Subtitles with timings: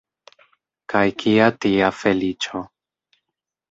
[0.95, 2.67] Kaj kia tia feliĉo?